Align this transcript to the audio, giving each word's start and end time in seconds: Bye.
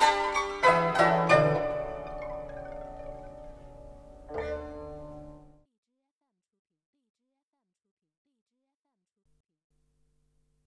Bye. 0.00 0.33